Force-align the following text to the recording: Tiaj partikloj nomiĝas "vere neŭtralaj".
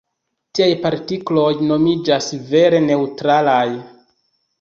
Tiaj 0.59 0.69
partikloj 0.85 1.51
nomiĝas 1.71 2.29
"vere 2.53 2.79
neŭtralaj". 2.87 3.69